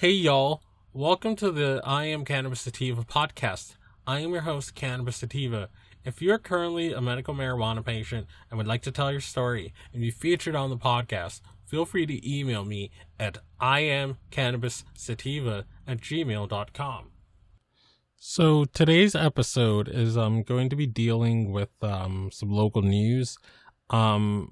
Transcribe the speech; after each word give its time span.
Hey 0.00 0.12
y'all, 0.12 0.62
welcome 0.94 1.36
to 1.36 1.50
the 1.50 1.82
I 1.84 2.06
Am 2.06 2.24
Cannabis 2.24 2.62
Sativa 2.62 3.04
podcast. 3.04 3.74
I 4.06 4.20
am 4.20 4.32
your 4.32 4.40
host, 4.40 4.74
Cannabis 4.74 5.16
Sativa. 5.16 5.68
If 6.06 6.22
you're 6.22 6.38
currently 6.38 6.94
a 6.94 7.02
medical 7.02 7.34
marijuana 7.34 7.84
patient 7.84 8.26
and 8.48 8.56
would 8.56 8.66
like 8.66 8.80
to 8.84 8.90
tell 8.90 9.12
your 9.12 9.20
story 9.20 9.74
and 9.92 10.00
be 10.00 10.10
featured 10.10 10.56
on 10.56 10.70
the 10.70 10.78
podcast, 10.78 11.42
feel 11.66 11.84
free 11.84 12.06
to 12.06 12.26
email 12.26 12.64
me 12.64 12.90
at 13.18 13.36
iamcannabissativa 13.60 15.64
at 15.86 16.00
gmail.com. 16.00 17.10
So 18.16 18.64
today's 18.64 19.14
episode 19.14 19.86
is 19.86 20.16
um 20.16 20.44
going 20.44 20.70
to 20.70 20.76
be 20.76 20.86
dealing 20.86 21.52
with 21.52 21.84
um 21.84 22.30
some 22.32 22.50
local 22.50 22.80
news. 22.80 23.36
Um 23.90 24.50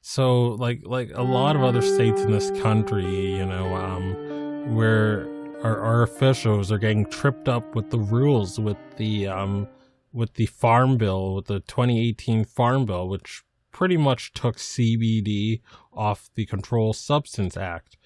so 0.00 0.52
like 0.52 0.80
like 0.86 1.10
a 1.14 1.22
lot 1.22 1.56
of 1.56 1.62
other 1.62 1.82
states 1.82 2.22
in 2.22 2.32
this 2.32 2.50
country, 2.62 3.04
you 3.04 3.44
know, 3.44 3.74
um 3.74 4.25
where 4.74 5.26
our, 5.62 5.80
our 5.80 6.02
officials 6.02 6.70
are 6.70 6.78
getting 6.78 7.06
tripped 7.06 7.48
up 7.48 7.74
with 7.74 7.90
the 7.90 7.98
rules 7.98 8.58
with 8.58 8.76
the 8.96 9.26
um 9.26 9.68
with 10.12 10.34
the 10.34 10.46
farm 10.46 10.96
bill 10.96 11.34
with 11.34 11.46
the 11.46 11.60
2018 11.60 12.44
farm 12.44 12.86
bill 12.86 13.08
which 13.08 13.42
pretty 13.76 13.98
much 13.98 14.32
took 14.32 14.56
CBD 14.56 15.60
off 15.92 16.30
the 16.34 16.46
Control 16.46 16.94
Substance 16.94 17.58
Act. 17.58 17.98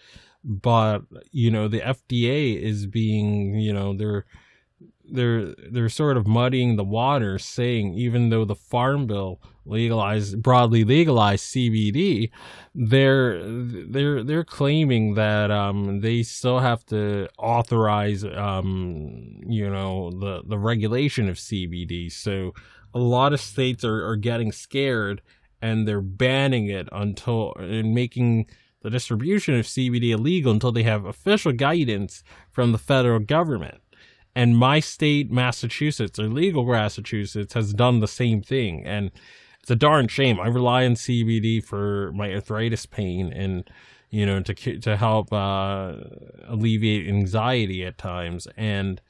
But, 0.42 1.02
you 1.30 1.48
know, 1.48 1.68
the 1.68 1.78
FDA 1.78 2.60
is 2.60 2.88
being, 2.88 3.54
you 3.54 3.72
know, 3.72 3.96
they're 3.96 4.24
they're 5.12 5.54
they're 5.70 5.88
sort 5.88 6.16
of 6.16 6.26
muddying 6.26 6.76
the 6.76 6.84
water, 6.84 7.38
saying 7.38 7.94
even 7.94 8.30
though 8.30 8.44
the 8.44 8.54
Farm 8.54 9.06
Bill 9.06 9.40
legalized 9.64 10.42
broadly 10.42 10.84
legalized 10.84 11.52
CBD, 11.52 12.30
they're 12.74 13.42
they're 13.42 14.22
they're 14.22 14.44
claiming 14.44 15.14
that 15.14 15.50
um, 15.50 16.00
they 16.00 16.22
still 16.22 16.60
have 16.60 16.84
to 16.86 17.28
authorize 17.38 18.24
um, 18.24 19.40
you 19.46 19.68
know 19.68 20.10
the 20.10 20.42
the 20.46 20.58
regulation 20.58 21.28
of 21.28 21.36
CBD. 21.36 22.10
So 22.10 22.52
a 22.94 22.98
lot 22.98 23.32
of 23.32 23.40
states 23.40 23.84
are, 23.84 24.06
are 24.06 24.16
getting 24.16 24.52
scared 24.52 25.22
and 25.62 25.86
they're 25.86 26.00
banning 26.00 26.66
it 26.66 26.88
until 26.92 27.54
and 27.58 27.94
making 27.94 28.46
the 28.82 28.90
distribution 28.90 29.54
of 29.58 29.66
CBD 29.66 30.10
illegal 30.10 30.52
until 30.52 30.72
they 30.72 30.82
have 30.84 31.04
official 31.04 31.52
guidance 31.52 32.22
from 32.50 32.72
the 32.72 32.78
federal 32.78 33.20
government. 33.20 33.80
And 34.34 34.56
my 34.56 34.80
state, 34.80 35.30
Massachusetts, 35.30 36.18
or 36.18 36.28
legal 36.28 36.64
Massachusetts, 36.64 37.54
has 37.54 37.74
done 37.74 38.00
the 38.00 38.08
same 38.08 38.42
thing. 38.42 38.86
And 38.86 39.10
it's 39.60 39.70
a 39.70 39.76
darn 39.76 40.08
shame. 40.08 40.38
I 40.40 40.46
rely 40.46 40.84
on 40.86 40.94
CBD 40.94 41.62
for 41.62 42.12
my 42.12 42.32
arthritis 42.32 42.86
pain 42.86 43.32
and, 43.32 43.68
you 44.10 44.24
know, 44.24 44.40
to 44.40 44.78
to 44.78 44.96
help 44.96 45.32
uh, 45.32 45.94
alleviate 46.46 47.08
anxiety 47.08 47.84
at 47.84 47.98
times. 47.98 48.46
And 48.56 49.00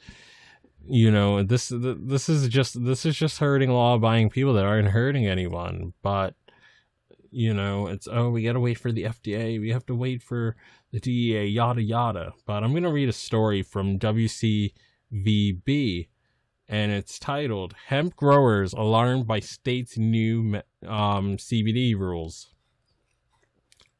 you 0.86 1.10
know, 1.10 1.42
this 1.42 1.72
this 1.72 2.28
is 2.28 2.48
just 2.48 2.84
this 2.84 3.04
is 3.04 3.16
just 3.16 3.38
hurting 3.38 3.70
law-abiding 3.70 4.30
people 4.30 4.54
that 4.54 4.64
aren't 4.64 4.88
hurting 4.88 5.26
anyone. 5.26 5.92
But 6.02 6.34
you 7.30 7.54
know, 7.54 7.86
it's 7.86 8.08
oh, 8.10 8.30
we 8.30 8.42
gotta 8.42 8.60
wait 8.60 8.78
for 8.78 8.90
the 8.90 9.04
FDA. 9.04 9.60
We 9.60 9.70
have 9.70 9.86
to 9.86 9.94
wait 9.94 10.22
for 10.22 10.56
the 10.92 11.00
DEA. 11.00 11.46
Yada 11.46 11.82
yada. 11.82 12.32
But 12.46 12.64
I'm 12.64 12.74
gonna 12.74 12.92
read 12.92 13.08
a 13.08 13.12
story 13.12 13.62
from 13.62 13.98
WC 13.98 14.72
VB, 15.12 16.08
and 16.68 16.92
it's 16.92 17.18
titled 17.18 17.74
Hemp 17.86 18.16
Growers 18.16 18.72
Alarmed 18.72 19.26
by 19.26 19.40
State's 19.40 19.98
New 19.98 20.60
um, 20.86 21.36
CBD 21.36 21.96
Rules. 21.98 22.54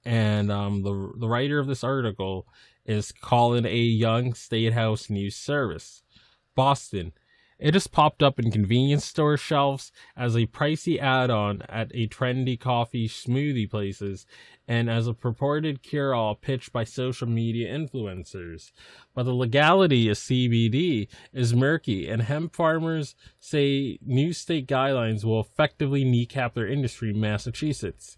And 0.05 0.51
um, 0.51 0.83
the, 0.83 1.13
the 1.19 1.29
writer 1.29 1.59
of 1.59 1.67
this 1.67 1.85
article 1.85 2.47
is 2.87 3.13
Colin 3.13 3.67
A. 3.67 3.77
Young, 3.77 4.35
State 4.35 4.73
House 4.73 5.11
News 5.11 5.37
Service. 5.37 6.03
Boston. 6.55 7.13
It 7.61 7.75
has 7.75 7.87
popped 7.87 8.23
up 8.23 8.41
in 8.41 8.51
convenience 8.51 9.05
store 9.05 9.37
shelves 9.37 9.93
as 10.17 10.35
a 10.35 10.47
pricey 10.47 10.99
add 10.99 11.29
on 11.29 11.61
at 11.69 11.91
a 11.93 12.09
trendy 12.09 12.59
coffee 12.59 13.07
smoothie 13.07 13.69
places 13.69 14.25
and 14.67 14.89
as 14.89 15.07
a 15.07 15.13
purported 15.13 15.83
cure 15.83 16.15
all 16.15 16.35
pitched 16.35 16.73
by 16.73 16.85
social 16.85 17.29
media 17.29 17.71
influencers. 17.71 18.73
But 19.15 19.25
the 19.25 19.35
legality 19.35 20.09
of 20.09 20.17
CBD 20.17 21.09
is 21.35 21.55
murky, 21.55 22.09
and 22.09 22.23
hemp 22.23 22.57
farmers 22.57 23.15
say 23.41 23.99
new 24.01 24.33
state 24.33 24.67
guidelines 24.67 25.23
will 25.23 25.41
effectively 25.41 26.03
kneecap 26.03 26.55
their 26.55 26.67
industry 26.67 27.11
in 27.11 27.21
Massachusetts. 27.21 28.17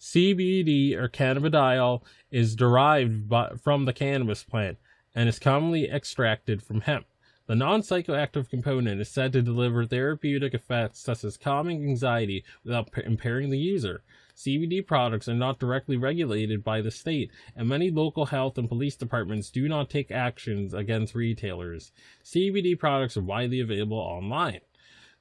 CBD 0.00 0.96
or 0.96 1.08
cannabidiol 1.08 2.02
is 2.32 2.56
derived 2.56 3.28
by, 3.28 3.50
from 3.50 3.84
the 3.84 3.92
cannabis 3.92 4.42
plant 4.42 4.78
and 5.14 5.28
is 5.28 5.38
commonly 5.38 5.88
extracted 5.88 6.60
from 6.60 6.80
hemp. 6.80 7.06
The 7.50 7.56
non 7.56 7.80
psychoactive 7.80 8.48
component 8.48 9.00
is 9.00 9.08
said 9.08 9.32
to 9.32 9.42
deliver 9.42 9.84
therapeutic 9.84 10.54
effects 10.54 11.00
such 11.00 11.24
as 11.24 11.36
calming 11.36 11.82
anxiety 11.82 12.44
without 12.62 12.96
impairing 12.96 13.50
the 13.50 13.58
user. 13.58 14.04
CBD 14.36 14.86
products 14.86 15.28
are 15.28 15.34
not 15.34 15.58
directly 15.58 15.96
regulated 15.96 16.62
by 16.62 16.80
the 16.80 16.92
state, 16.92 17.32
and 17.56 17.68
many 17.68 17.90
local 17.90 18.26
health 18.26 18.56
and 18.56 18.68
police 18.68 18.94
departments 18.94 19.50
do 19.50 19.68
not 19.68 19.90
take 19.90 20.12
actions 20.12 20.72
against 20.72 21.16
retailers. 21.16 21.90
CBD 22.24 22.78
products 22.78 23.16
are 23.16 23.22
widely 23.22 23.58
available 23.58 23.98
online. 23.98 24.60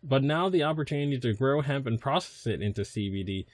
But 0.04 0.22
now 0.22 0.50
the 0.50 0.62
opportunity 0.62 1.18
to 1.18 1.34
grow 1.34 1.62
hemp 1.62 1.88
and 1.88 2.00
process 2.00 2.46
it 2.46 2.62
into 2.62 2.82
CBD 2.82 3.48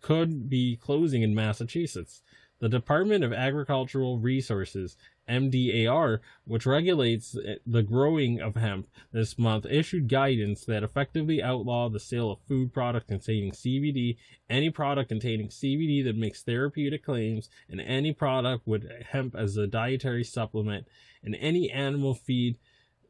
could 0.00 0.48
be 0.48 0.76
closing 0.76 1.20
in 1.20 1.34
Massachusetts. 1.34 2.22
The 2.60 2.68
Department 2.68 3.22
of 3.22 3.32
Agricultural 3.32 4.18
Resources 4.18 4.96
MDAR, 5.28 6.20
which 6.44 6.66
regulates 6.66 7.36
eh, 7.36 7.56
the 7.66 7.82
growing 7.82 8.40
of 8.40 8.56
hemp 8.56 8.88
this 9.12 9.38
month, 9.38 9.66
issued 9.66 10.08
guidance 10.08 10.64
that 10.64 10.82
effectively 10.82 11.42
outlawed 11.42 11.92
the 11.92 12.00
sale 12.00 12.32
of 12.32 12.40
food 12.48 12.72
products 12.72 13.06
containing 13.06 13.52
CBD, 13.52 14.16
any 14.50 14.70
product 14.70 15.08
containing 15.08 15.48
CBD 15.48 16.02
that 16.04 16.16
makes 16.16 16.42
therapeutic 16.42 17.04
claims, 17.04 17.48
and 17.68 17.80
any 17.80 18.12
product 18.12 18.66
with 18.66 18.90
hemp 19.10 19.34
as 19.36 19.56
a 19.56 19.66
dietary 19.66 20.24
supplement, 20.24 20.86
and 21.22 21.36
any 21.36 21.70
animal 21.70 22.14
feed 22.14 22.56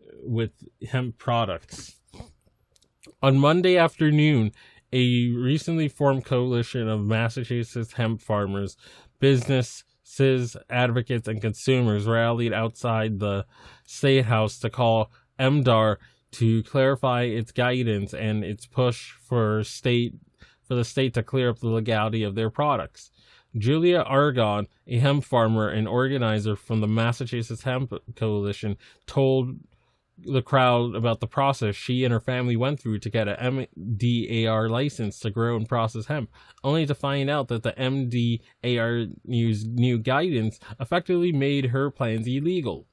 eh, 0.02 0.10
with 0.22 0.50
hemp 0.90 1.16
products. 1.18 1.96
On 3.22 3.38
Monday 3.38 3.76
afternoon, 3.78 4.52
a 4.92 5.28
recently 5.30 5.88
formed 5.88 6.24
coalition 6.24 6.88
of 6.88 7.04
Massachusetts 7.04 7.92
hemp 7.92 8.22
farmers, 8.22 8.76
business, 9.20 9.84
CIS 10.02 10.56
advocates 10.70 11.28
and 11.28 11.40
consumers 11.40 12.06
rallied 12.06 12.52
outside 12.52 13.18
the 13.18 13.44
State 13.84 14.24
House 14.24 14.58
to 14.60 14.70
call 14.70 15.10
MDAR 15.38 15.96
to 16.32 16.62
clarify 16.64 17.22
its 17.22 17.52
guidance 17.52 18.14
and 18.14 18.44
its 18.44 18.66
push 18.66 19.12
for 19.12 19.62
state 19.64 20.14
for 20.62 20.74
the 20.74 20.84
state 20.84 21.14
to 21.14 21.22
clear 21.22 21.48
up 21.48 21.58
the 21.60 21.68
legality 21.68 22.22
of 22.22 22.34
their 22.34 22.50
products. 22.50 23.10
Julia 23.56 24.00
Argon, 24.00 24.66
a 24.86 24.98
hemp 24.98 25.24
farmer 25.24 25.68
and 25.68 25.88
organizer 25.88 26.54
from 26.54 26.80
the 26.82 26.86
Massachusetts 26.86 27.62
Hemp 27.62 27.92
Coalition, 28.14 28.76
told 29.06 29.56
the 30.24 30.42
crowd 30.42 30.94
about 30.94 31.20
the 31.20 31.26
process 31.26 31.74
she 31.74 32.04
and 32.04 32.12
her 32.12 32.20
family 32.20 32.56
went 32.56 32.80
through 32.80 32.98
to 32.98 33.10
get 33.10 33.28
a 33.28 33.36
MDAR 33.36 34.68
license 34.68 35.18
to 35.20 35.30
grow 35.30 35.56
and 35.56 35.68
process 35.68 36.06
hemp, 36.06 36.30
only 36.64 36.86
to 36.86 36.94
find 36.94 37.30
out 37.30 37.48
that 37.48 37.62
the 37.62 37.72
MDAR 37.72 39.12
news 39.24 39.64
new 39.66 39.98
guidance 39.98 40.58
effectively 40.80 41.32
made 41.32 41.66
her 41.66 41.90
plans 41.90 42.26
illegal. 42.26 42.86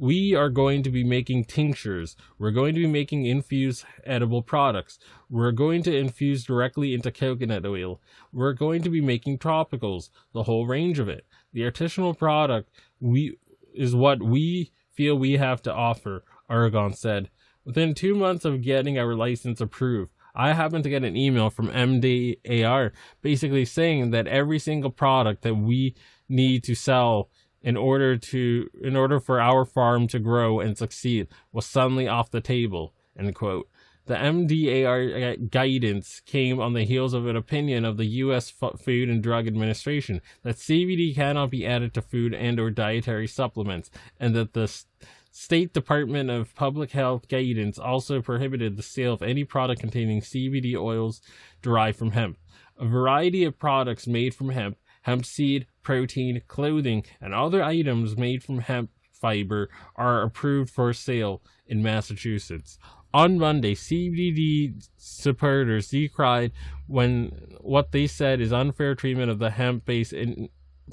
We 0.00 0.34
are 0.36 0.48
going 0.48 0.84
to 0.84 0.90
be 0.90 1.02
making 1.02 1.46
tinctures. 1.46 2.14
We're 2.38 2.52
going 2.52 2.74
to 2.76 2.82
be 2.82 2.86
making 2.86 3.26
infused 3.26 3.84
edible 4.04 4.42
products. 4.42 5.00
We're 5.28 5.50
going 5.50 5.82
to 5.84 5.96
infuse 5.96 6.44
directly 6.44 6.94
into 6.94 7.10
coconut 7.10 7.66
oil. 7.66 8.00
We're 8.32 8.52
going 8.52 8.82
to 8.82 8.90
be 8.90 9.00
making 9.00 9.38
topicals, 9.38 10.10
the 10.32 10.44
whole 10.44 10.66
range 10.66 11.00
of 11.00 11.08
it. 11.08 11.26
The 11.52 11.62
artisanal 11.62 12.16
product 12.16 12.70
we 13.00 13.38
is 13.74 13.94
what 13.94 14.22
we 14.22 14.70
feel 14.92 15.16
we 15.16 15.32
have 15.32 15.62
to 15.62 15.72
offer 15.72 16.24
Aragon 16.50 16.92
said. 16.92 17.30
Within 17.64 17.94
two 17.94 18.14
months 18.14 18.44
of 18.44 18.62
getting 18.62 18.98
our 18.98 19.14
license 19.14 19.60
approved, 19.60 20.10
I 20.34 20.52
happened 20.52 20.84
to 20.84 20.90
get 20.90 21.04
an 21.04 21.16
email 21.16 21.50
from 21.50 21.68
MDAR 21.68 22.92
basically 23.22 23.64
saying 23.64 24.10
that 24.12 24.26
every 24.26 24.58
single 24.58 24.90
product 24.90 25.42
that 25.42 25.54
we 25.54 25.94
need 26.28 26.62
to 26.64 26.74
sell 26.74 27.28
in 27.60 27.76
order 27.76 28.16
to 28.16 28.70
in 28.80 28.94
order 28.94 29.18
for 29.18 29.40
our 29.40 29.64
farm 29.64 30.06
to 30.08 30.18
grow 30.18 30.60
and 30.60 30.78
succeed 30.78 31.26
was 31.52 31.66
suddenly 31.66 32.06
off 32.06 32.30
the 32.30 32.40
table. 32.40 32.94
End 33.18 33.34
quote. 33.34 33.68
The 34.06 34.14
MDAR 34.14 35.50
guidance 35.50 36.20
came 36.24 36.60
on 36.60 36.72
the 36.72 36.84
heels 36.84 37.12
of 37.12 37.26
an 37.26 37.36
opinion 37.36 37.84
of 37.84 37.98
the 37.98 38.06
U.S. 38.06 38.48
Food 38.50 39.10
and 39.10 39.22
Drug 39.22 39.46
Administration 39.46 40.22
that 40.44 40.56
CBD 40.56 41.14
cannot 41.14 41.50
be 41.50 41.66
added 41.66 41.92
to 41.92 42.00
food 42.00 42.32
and 42.32 42.58
or 42.58 42.70
dietary 42.70 43.26
supplements, 43.26 43.90
and 44.18 44.34
that 44.34 44.54
the 44.54 44.82
State 45.30 45.72
Department 45.72 46.30
of 46.30 46.54
Public 46.54 46.92
Health 46.92 47.28
guidance 47.28 47.78
also 47.78 48.20
prohibited 48.20 48.76
the 48.76 48.82
sale 48.82 49.12
of 49.12 49.22
any 49.22 49.44
product 49.44 49.80
containing 49.80 50.20
CBD 50.20 50.76
oils 50.76 51.20
derived 51.62 51.98
from 51.98 52.12
hemp. 52.12 52.38
A 52.78 52.86
variety 52.86 53.44
of 53.44 53.58
products 53.58 54.06
made 54.06 54.34
from 54.34 54.50
hemp 54.50 54.76
hemp 55.02 55.24
seed, 55.24 55.66
protein, 55.82 56.42
clothing, 56.48 57.04
and 57.20 57.32
other 57.32 57.62
items 57.62 58.16
made 58.16 58.42
from 58.42 58.58
hemp 58.58 58.90
fiber 59.10 59.70
are 59.96 60.22
approved 60.22 60.70
for 60.70 60.92
sale 60.92 61.42
in 61.66 61.82
Massachusetts. 61.82 62.78
On 63.14 63.38
Monday, 63.38 63.74
CBD 63.74 64.86
supporters 64.98 65.88
decried 65.88 66.52
when 66.86 67.28
what 67.60 67.92
they 67.92 68.06
said 68.06 68.40
is 68.40 68.52
unfair 68.52 68.94
treatment 68.94 69.30
of 69.30 69.38
the 69.38 69.50
hemp-based 69.50 70.14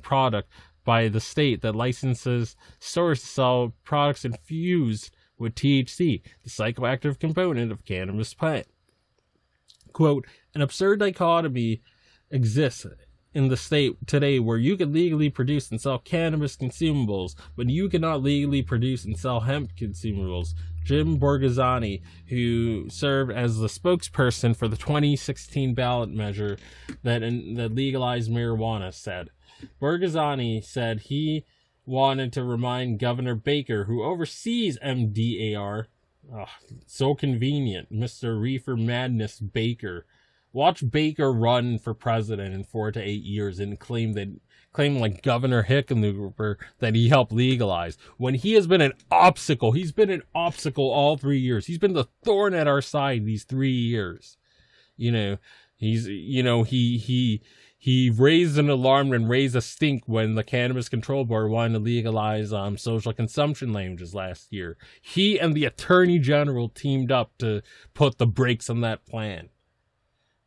product 0.01 0.49
by 0.85 1.09
the 1.09 1.19
state 1.19 1.61
that 1.61 1.75
licenses 1.75 2.55
stores 2.79 3.19
to 3.21 3.27
sell 3.27 3.73
products 3.83 4.23
infused 4.23 5.11
with 5.37 5.55
THC, 5.55 6.21
the 6.43 6.49
psychoactive 6.49 7.19
component 7.19 7.71
of 7.71 7.83
cannabis 7.83 8.33
plant. 8.33 8.67
Quote, 9.91 10.25
an 10.53 10.61
absurd 10.61 10.99
dichotomy 10.99 11.81
exists 12.31 12.85
in 13.33 13.49
the 13.49 13.57
state 13.57 13.95
today 14.07 14.39
where 14.39 14.57
you 14.57 14.77
can 14.77 14.93
legally 14.93 15.29
produce 15.29 15.69
and 15.69 15.79
sell 15.79 15.99
cannabis 15.99 16.55
consumables, 16.55 17.35
but 17.57 17.69
you 17.69 17.89
cannot 17.89 18.23
legally 18.23 18.61
produce 18.61 19.03
and 19.03 19.19
sell 19.19 19.41
hemp 19.41 19.75
consumables. 19.75 20.53
Jim 20.85 21.19
Borghesani, 21.19 22.01
who 22.27 22.89
served 22.89 23.31
as 23.31 23.57
the 23.57 23.67
spokesperson 23.67 24.55
for 24.55 24.67
the 24.67 24.77
2016 24.77 25.73
ballot 25.73 26.11
measure 26.11 26.57
that, 27.03 27.19
that 27.21 27.71
legalized 27.73 28.31
marijuana, 28.31 28.93
said. 28.93 29.29
Borghesani 29.81 30.63
said 30.63 31.01
he 31.01 31.45
wanted 31.85 32.33
to 32.33 32.43
remind 32.43 32.99
Governor 32.99 33.35
Baker, 33.35 33.85
who 33.85 34.03
oversees 34.03 34.77
MDAR, 34.79 35.85
oh, 36.33 36.45
so 36.85 37.15
convenient, 37.15 37.93
Mr. 37.93 38.39
Reefer 38.39 38.75
Madness 38.75 39.39
Baker, 39.39 40.05
Watch 40.55 40.89
Baker 40.89 41.33
run 41.33 41.79
for 41.79 41.93
president 41.93 42.55
in 42.55 42.63
four 42.63 42.89
to 42.89 43.01
eight 43.01 43.23
years 43.23 43.59
and 43.59 43.77
claim 43.77 44.13
that 44.13 44.29
claim 44.71 44.99
like 44.99 45.21
Governor 45.21 45.63
Hickenlooper 45.63 46.55
that 46.79 46.95
he 46.95 47.09
helped 47.09 47.33
legalize 47.33 47.97
when 48.15 48.35
he 48.35 48.53
has 48.53 48.65
been 48.65 48.79
an 48.79 48.93
obstacle. 49.11 49.73
He's 49.73 49.91
been 49.91 50.09
an 50.09 50.23
obstacle 50.33 50.89
all 50.89 51.17
three 51.17 51.39
years. 51.39 51.65
He's 51.65 51.77
been 51.77 51.91
the 51.91 52.07
thorn 52.23 52.53
at 52.53 52.69
our 52.69 52.81
side 52.81 53.25
these 53.25 53.43
three 53.43 53.73
years. 53.73 54.37
You 54.95 55.11
know, 55.11 55.37
he's 55.75 56.07
you 56.07 56.41
know 56.41 56.63
he 56.63 56.99
he 56.99 57.41
he 57.85 58.09
raised 58.09 58.57
an 58.57 58.67
alarm 58.67 59.13
and 59.13 59.29
raised 59.29 59.55
a 59.55 59.61
stink 59.61 60.05
when 60.07 60.33
the 60.33 60.43
Cannabis 60.43 60.89
Control 60.89 61.23
Board 61.23 61.51
wanted 61.51 61.73
to 61.73 61.79
legalize 61.79 62.51
um, 62.51 62.79
social 62.79 63.13
consumption 63.13 63.73
languages 63.73 64.15
last 64.15 64.51
year. 64.51 64.75
He 65.03 65.39
and 65.39 65.53
the 65.53 65.65
Attorney 65.65 66.17
General 66.17 66.67
teamed 66.67 67.11
up 67.11 67.37
to 67.37 67.61
put 67.93 68.17
the 68.17 68.25
brakes 68.25 68.71
on 68.71 68.81
that 68.81 69.05
plan 69.05 69.49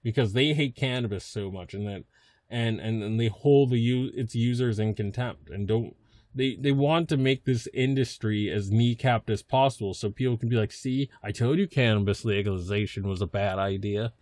because 0.02 0.32
they 0.32 0.52
hate 0.52 0.74
cannabis 0.74 1.24
so 1.24 1.48
much 1.48 1.74
and 1.74 1.86
that 1.86 2.02
and 2.50 2.80
and, 2.80 3.04
and 3.04 3.20
they 3.20 3.28
hold 3.28 3.70
the 3.70 4.10
its 4.16 4.34
users 4.34 4.80
in 4.80 4.92
contempt 4.92 5.48
and 5.48 5.68
don't 5.68 5.94
they 6.34 6.56
they 6.56 6.72
want 6.72 7.08
to 7.08 7.16
make 7.16 7.44
this 7.44 7.68
industry 7.72 8.50
as 8.50 8.70
kneecapped 8.70 9.30
as 9.30 9.42
possible 9.42 9.94
so 9.94 10.10
people 10.10 10.36
can 10.36 10.48
be 10.48 10.56
like 10.56 10.72
see 10.72 11.08
i 11.22 11.30
told 11.30 11.58
you 11.58 11.68
cannabis 11.68 12.24
legalization 12.24 13.06
was 13.06 13.20
a 13.20 13.26
bad 13.26 13.58
idea 13.58 14.12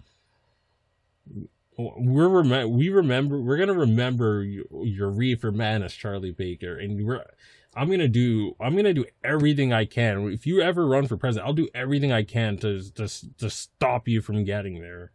we're 1.78 2.42
rem- 2.42 2.72
we 2.72 2.88
remember 2.88 3.40
we're 3.40 3.56
gonna 3.56 3.72
remember 3.72 4.42
your, 4.42 5.10
reefer 5.10 5.52
madness 5.52 5.94
charlie 5.94 6.30
baker 6.30 6.78
and 6.78 7.04
we're 7.04 7.24
i'm 7.74 7.90
gonna 7.90 8.08
do 8.08 8.54
i'm 8.60 8.74
gonna 8.74 8.94
do 8.94 9.04
everything 9.22 9.72
i 9.72 9.84
can 9.84 10.30
if 10.32 10.46
you 10.46 10.60
ever 10.60 10.86
run 10.86 11.06
for 11.06 11.16
president 11.16 11.46
i'll 11.46 11.54
do 11.54 11.68
everything 11.74 12.12
i 12.12 12.22
can 12.22 12.56
to 12.56 12.82
to, 12.92 13.08
to 13.36 13.50
stop 13.50 14.08
you 14.08 14.20
from 14.20 14.44
getting 14.44 14.80
there 14.80 15.12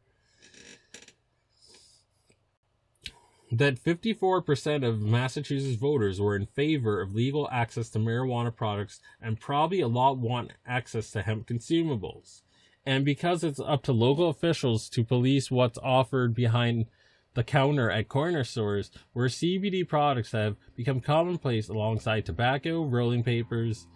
that 3.51 3.83
54% 3.83 4.87
of 4.87 5.01
Massachusetts 5.01 5.75
voters 5.75 6.21
were 6.21 6.37
in 6.37 6.45
favor 6.45 7.01
of 7.01 7.13
legal 7.13 7.49
access 7.51 7.89
to 7.89 7.99
marijuana 7.99 8.55
products, 8.55 9.01
and 9.21 9.39
probably 9.39 9.81
a 9.81 9.89
lot 9.89 10.17
want 10.17 10.53
access 10.65 11.11
to 11.11 11.21
hemp 11.21 11.47
consumables. 11.47 12.43
And 12.85 13.05
because 13.05 13.43
it's 13.43 13.59
up 13.59 13.83
to 13.83 13.91
local 13.91 14.29
officials 14.29 14.89
to 14.89 15.03
police 15.03 15.51
what's 15.51 15.77
offered 15.83 16.33
behind 16.33 16.87
the 17.33 17.43
counter 17.43 17.89
at 17.89 18.09
corner 18.09 18.43
stores, 18.43 18.91
where 19.13 19.27
CBD 19.27 19.87
products 19.87 20.31
have 20.31 20.57
become 20.75 20.99
commonplace 20.99 21.69
alongside 21.69 22.25
tobacco, 22.25 22.83
rolling 22.83 23.23
papers, 23.23 23.87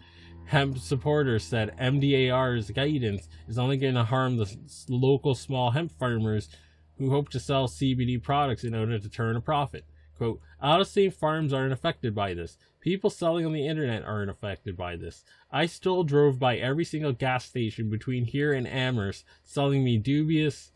hemp 0.46 0.78
supporters 0.78 1.44
said 1.44 1.76
MDAR's 1.78 2.70
guidance 2.70 3.28
is 3.48 3.58
only 3.58 3.76
going 3.76 3.94
to 3.94 4.04
harm 4.04 4.36
the 4.36 4.56
local 4.88 5.34
small 5.34 5.72
hemp 5.72 5.92
farmers 5.98 6.48
who 6.98 7.10
hope 7.10 7.28
to 7.30 7.40
sell 7.40 7.66
CBD 7.66 8.22
products 8.22 8.64
in 8.64 8.74
order 8.74 8.98
to 8.98 9.08
turn 9.08 9.36
a 9.36 9.40
profit. 9.40 9.84
Quote, 10.16 10.40
out 10.62 10.80
of 10.80 10.88
state 10.88 11.14
farms 11.14 11.52
aren't 11.52 11.72
affected 11.72 12.14
by 12.14 12.34
this. 12.34 12.56
People 12.80 13.10
selling 13.10 13.44
on 13.44 13.52
the 13.52 13.66
internet 13.66 14.04
aren't 14.04 14.30
affected 14.30 14.76
by 14.76 14.96
this. 14.96 15.24
I 15.50 15.66
still 15.66 16.04
drove 16.04 16.38
by 16.38 16.56
every 16.56 16.84
single 16.84 17.12
gas 17.12 17.44
station 17.44 17.90
between 17.90 18.24
here 18.24 18.52
and 18.52 18.66
Amherst 18.66 19.24
selling 19.44 19.84
me 19.84 19.98
dubious 19.98 20.70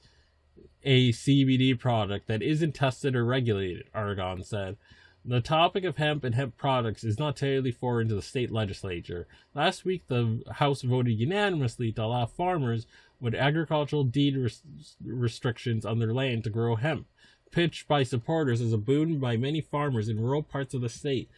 a 0.83 1.11
CBD 1.13 1.79
product 1.79 2.27
that 2.29 2.43
isn't 2.43 2.75
tested 2.75 3.15
or 3.15 3.25
regulated, 3.25 3.87
Aragon 3.95 4.43
said. 4.43 4.77
The 5.25 5.41
topic 5.41 5.85
of 5.85 5.99
hemp 5.99 6.25
and 6.25 6.35
hemp 6.35 6.57
products 6.57 7.05
is 7.05 7.19
not 7.19 7.37
terribly 7.37 7.73
foreign 7.73 8.09
to 8.09 8.15
the 8.15 8.23
state 8.23 8.51
legislature. 8.51 9.27
Last 9.55 9.85
week, 9.85 10.07
the 10.07 10.43
House 10.53 10.81
voted 10.81 11.19
unanimously 11.19 11.93
to 11.93 12.05
allow 12.05 12.25
farmers 12.25 12.87
with 13.21 13.35
agricultural 13.35 14.05
deed 14.05 14.37
res- 14.37 14.63
restrictions 15.05 15.85
on 15.85 15.99
their 15.99 16.15
land 16.15 16.45
to 16.45 16.51
grow 16.51 16.77
hemp, 16.77 17.07
pitched 17.51 17.89
by 17.89 18.03
supporters 18.03 18.61
as 18.61 18.73
a 18.73 18.79
boon 18.79 19.19
by 19.19 19.37
many 19.37 19.61
farmers 19.61 20.09
in 20.09 20.21
rural 20.21 20.43
parts 20.43 20.75
of 20.75 20.81
the 20.81 20.89
state 20.89 21.29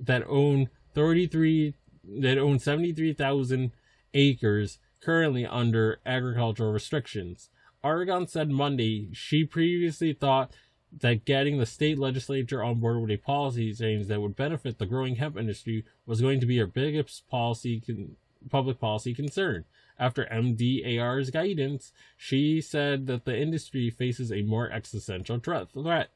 that 0.00 0.24
own 0.28 0.68
33 0.94 1.74
that 2.06 2.38
own 2.38 2.58
73,000 2.58 3.72
acres 4.12 4.78
currently 5.00 5.46
under 5.46 6.00
agricultural 6.04 6.72
restrictions. 6.72 7.50
Aragon 7.82 8.26
said 8.26 8.50
Monday 8.50 9.08
she 9.12 9.44
previously 9.44 10.12
thought 10.12 10.52
that 11.00 11.24
getting 11.24 11.58
the 11.58 11.66
state 11.66 11.98
legislature 11.98 12.62
on 12.62 12.78
board 12.80 13.00
with 13.00 13.10
a 13.10 13.16
policy 13.16 13.72
change 13.74 14.06
that 14.06 14.20
would 14.20 14.36
benefit 14.36 14.78
the 14.78 14.86
growing 14.86 15.16
hemp 15.16 15.36
industry 15.36 15.84
was 16.06 16.20
going 16.20 16.40
to 16.40 16.46
be 16.46 16.58
her 16.58 16.66
biggest 16.66 17.28
policy 17.28 17.80
con- 17.80 18.16
public 18.50 18.78
policy 18.78 19.14
concern. 19.14 19.64
After 19.98 20.24
MDAR's 20.26 21.30
guidance, 21.30 21.92
she 22.16 22.60
said 22.60 23.06
that 23.06 23.24
the 23.24 23.38
industry 23.38 23.90
faces 23.90 24.32
a 24.32 24.42
more 24.42 24.70
existential 24.70 25.38
threat. 25.38 26.10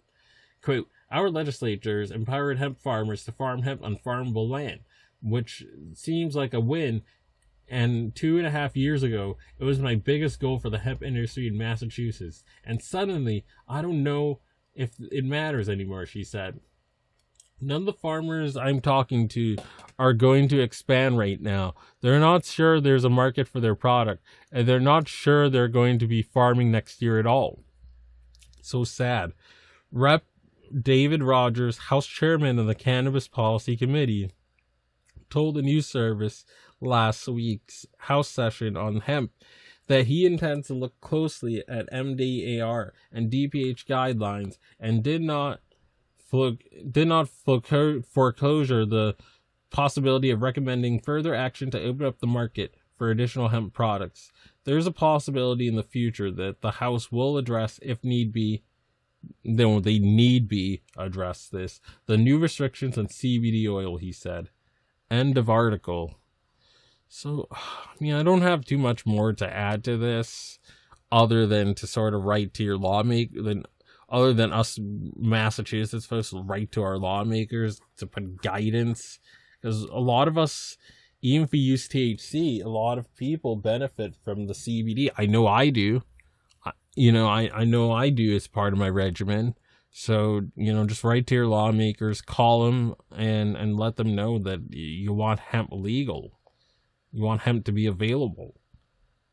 Quote, 0.63 0.89
our 1.11 1.31
legislatures 1.31 2.11
empowered 2.11 2.59
hemp 2.59 2.81
farmers 2.81 3.25
to 3.25 3.33
farm 3.33 3.63
hemp 3.63 3.83
on 3.83 3.97
farmable 3.97 4.49
land, 4.49 4.81
which 5.23 5.65
seems 5.95 6.35
like 6.35 6.53
a 6.53 6.61
win. 6.61 7.03
And 7.69 8.15
two 8.15 8.39
and 8.39 8.47
a 8.47 8.51
half 8.51 8.77
years 8.77 9.03
ago, 9.03 9.37
it 9.59 9.65
was 9.65 9.79
my 9.79 9.95
biggest 9.95 10.41
goal 10.41 10.59
for 10.59 10.71
the 10.71 10.79
hemp 10.79 11.03
industry 11.03 11.47
in 11.47 11.57
Massachusetts. 11.57 12.43
And 12.65 12.83
suddenly, 12.83 13.45
I 13.69 13.83
don't 13.83 14.03
know 14.03 14.41
if 14.75 14.93
it 14.99 15.25
matters 15.25 15.69
anymore, 15.69 16.07
she 16.07 16.25
said. 16.25 16.61
None 17.61 17.83
of 17.83 17.87
the 17.87 17.93
farmers 17.93 18.57
I'm 18.57 18.81
talking 18.81 19.27
to 19.29 19.57
are 19.99 20.13
going 20.13 20.49
to 20.49 20.61
expand 20.61 21.19
right 21.19 21.41
now. 21.41 21.75
They're 22.01 22.21
not 22.21 22.45
sure 22.45 22.81
there's 22.81 23.05
a 23.05 23.11
market 23.11 23.49
for 23.49 23.59
their 23.59 23.75
product, 23.75 24.23
and 24.53 24.69
they're 24.69 24.79
not 24.79 25.09
sure 25.09 25.49
they're 25.49 25.69
going 25.69 25.99
to 25.99 26.07
be 26.07 26.23
farming 26.23 26.71
next 26.71 27.03
year 27.03 27.19
at 27.19 27.27
all. 27.27 27.61
So 28.63 28.85
sad. 28.85 29.33
Rep 29.91 30.25
David 30.83 31.23
Rogers, 31.23 31.79
House 31.79 32.07
Chairman 32.07 32.59
of 32.59 32.67
the 32.67 32.75
Cannabis 32.75 33.27
Policy 33.27 33.77
Committee, 33.77 34.31
told 35.31 35.55
the 35.55 35.63
news 35.63 35.87
service 35.87 36.45
last 36.81 37.27
week's 37.27 37.87
House 37.99 38.29
session 38.29 38.77
on 38.77 39.01
hemp 39.01 39.33
that 39.89 40.07
he 40.07 40.27
intends 40.27 40.69
to 40.69 40.75
look 40.75 41.01
closely 41.01 41.65
at 41.67 41.91
MDAR 41.91 42.91
and 43.11 43.31
DPH 43.31 43.87
guidelines 43.87 44.59
and 44.79 45.03
did 45.03 45.23
not 45.23 45.61
did 46.31 47.09
not 47.09 47.29
foreclosure 47.29 48.85
the 48.85 49.17
possibility 49.71 50.31
of 50.31 50.43
recommending 50.43 51.01
further 51.01 51.35
action 51.35 51.71
to 51.71 51.83
open 51.83 52.07
up 52.07 52.21
the 52.21 52.27
market 52.27 52.75
for 52.97 53.11
additional 53.11 53.49
hemp 53.49 53.73
products. 53.73 54.33
There's 54.65 54.87
a 54.87 54.93
possibility 54.93 55.69
in 55.69 55.77
the 55.77 55.83
future 55.83 56.31
that 56.33 56.61
the 56.61 56.73
House 56.73 57.13
will 57.13 57.39
address, 57.39 57.79
if 57.83 58.03
need 58.03 58.33
be, 58.33 58.63
they, 59.45 59.81
they 59.81 59.99
need 59.99 60.49
be 60.49 60.83
address 60.97 61.49
this, 61.49 61.81
the 62.07 62.17
new 62.17 62.39
restrictions 62.39 62.99
on 62.99 63.07
CBD 63.07 63.69
oil, 63.69 63.97
he 63.97 64.13
said. 64.13 64.51
End 65.11 65.39
of 65.39 65.49
article. 65.49 66.17
So, 67.09 67.49
I 67.51 67.95
mean, 68.01 68.15
I 68.15 68.23
don't 68.23 68.43
have 68.43 68.65
too 68.65 68.79
much 68.79 69.07
more 69.07 69.33
to 69.33 69.51
add 69.51 69.85
to 69.85 69.97
this 69.97 70.59
other 71.11 71.47
than 71.47 71.75
to 71.77 71.87
sort 71.87 72.13
of 72.13 72.25
write 72.25 72.53
to 72.55 72.65
your 72.65 72.77
lawmaker, 72.77 73.43
than 73.43 73.65
other 74.09 74.33
than 74.33 74.53
us 74.53 74.79
Massachusetts 75.17 76.07
folks 76.07 76.33
write 76.33 76.73
to 76.73 76.83
our 76.83 76.99
lawmakers 76.99 77.81
to 77.99 78.07
put 78.07 78.43
guidance 78.43 79.19
because 79.61 79.83
a 79.83 79.99
lot 79.99 80.29
of 80.29 80.39
us 80.39 80.77
even 81.21 81.45
if 81.45 81.53
we 81.53 81.59
use 81.59 81.89
THC 81.89 82.65
a 82.65 82.69
lot 82.69 82.99
of 82.99 83.15
people 83.17 83.57
benefit 83.57 84.15
from 84.25 84.47
the 84.47 84.55
CBD 84.55 85.11
I 85.19 85.27
know 85.27 85.47
I 85.47 85.71
do 85.71 86.03
you 86.95 87.13
know 87.13 87.29
I, 87.29 87.51
I 87.55 87.65
know 87.65 87.93
I 87.93 88.11
do 88.11 88.35
as 88.35 88.47
part 88.47 88.73
of 88.73 88.79
my 88.79 88.89
regimen 88.89 89.55
So, 89.91 90.43
you 90.55 90.73
know, 90.73 90.87
just 90.87 91.03
write 91.05 91.27
to 91.29 91.35
your 91.35 91.47
lawmakers, 91.47 92.21
call 92.21 92.67
them 92.67 92.95
and 93.17 93.57
and 93.57 93.77
let 93.77 93.97
them 93.97 94.15
know 94.15 94.39
that 94.39 94.61
you 94.71 95.13
want 95.13 95.41
hemp 95.41 95.71
legal. 95.73 96.39
You 97.13 97.23
want 97.25 97.43
hemp 97.43 97.65
to 97.65 97.73
be 97.73 97.87
available. 97.87 98.61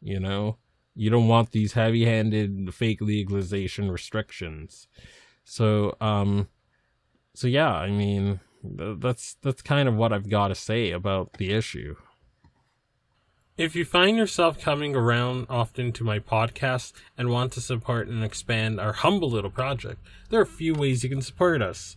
You 0.02 0.20
know, 0.20 0.58
you 0.96 1.10
don't 1.10 1.28
want 1.28 1.52
these 1.52 1.74
heavy-handed 1.74 2.74
fake 2.74 3.02
legalization 3.02 3.92
restrictions. 3.92 4.88
So, 5.44 5.96
um 6.02 6.48
so 7.36 7.48
yeah, 7.48 7.74
I 7.74 7.90
mean, 7.90 8.40
that's 8.64 9.36
that's 9.42 9.62
kind 9.62 9.88
of 9.88 9.96
what 9.96 10.14
I've 10.14 10.30
got 10.30 10.48
to 10.48 10.56
say 10.56 10.92
about 10.92 11.34
the 11.34 11.52
issue. 11.52 11.96
If 13.58 13.76
you 13.76 13.86
find 13.86 14.18
yourself 14.18 14.60
coming 14.60 14.96
around 14.96 15.48
often 15.50 15.94
to 15.94 16.04
my 16.04 16.20
podcast 16.20 16.92
and 17.18 17.30
want 17.30 17.54
to 17.54 17.62
support 17.62 18.10
and 18.10 18.24
expand 18.24 18.82
our 18.82 18.92
humble 18.92 19.30
little 19.30 19.50
project, 19.50 20.02
there 20.30 20.42
are 20.42 20.44
a 20.44 20.48
few 20.48 20.74
ways 20.74 21.04
you 21.04 21.10
can 21.10 21.22
support 21.22 21.62
us. 21.62 21.96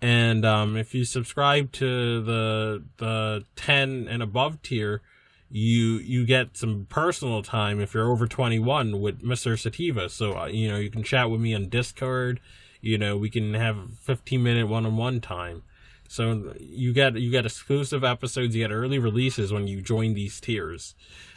And 0.00 0.44
um, 0.44 0.76
if 0.76 0.94
you 0.94 1.04
subscribe 1.04 1.72
to 1.72 2.22
the 2.22 2.84
the 2.98 3.44
ten 3.56 4.06
and 4.08 4.22
above 4.22 4.62
tier, 4.62 5.02
you 5.50 5.98
you 5.98 6.26
get 6.26 6.56
some 6.56 6.86
personal 6.88 7.42
time 7.42 7.80
if 7.80 7.94
you're 7.94 8.10
over 8.10 8.26
21 8.26 9.00
with 9.00 9.22
Mr. 9.22 9.58
Sativa. 9.58 10.08
So 10.08 10.38
uh, 10.38 10.46
you 10.46 10.68
know 10.68 10.76
you 10.76 10.90
can 10.90 11.02
chat 11.02 11.30
with 11.30 11.40
me 11.40 11.54
on 11.54 11.68
Discord. 11.68 12.40
You 12.80 12.98
know 12.98 13.16
we 13.16 13.30
can 13.30 13.54
have 13.54 13.76
15 14.00 14.42
minute 14.42 14.68
one 14.68 14.86
on 14.86 14.96
one 14.96 15.20
time. 15.20 15.62
So 16.08 16.54
you 16.58 16.92
get 16.92 17.16
you 17.16 17.30
get 17.30 17.46
exclusive 17.46 18.04
episodes, 18.04 18.54
you 18.54 18.66
get 18.66 18.72
early 18.72 18.98
releases 18.98 19.52
when 19.52 19.66
you 19.66 19.80
join 19.82 20.14
these 20.14 20.40
tiers. 20.40 20.94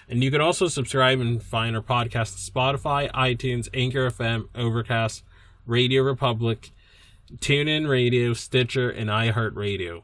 And 0.08 0.24
you 0.24 0.32
can 0.32 0.42
also 0.42 0.68
subscribe 0.68 1.20
and 1.22 1.42
find 1.42 1.76
our 1.76 1.82
podcast 1.82 2.50
Spotify, 2.50 3.10
iTunes, 3.12 3.70
Anchor 3.74 4.10
FM, 4.10 4.50
Overcast, 4.56 5.24
RadioPublic, 5.68 6.72
TuneIn 7.38 7.88
Radio, 7.88 8.34
Stitcher, 8.34 8.90
and 8.90 9.10
iHeartRadio. 9.10 10.04